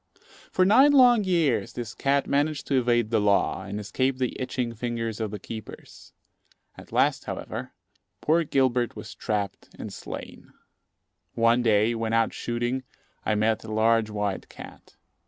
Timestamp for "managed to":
2.25-2.79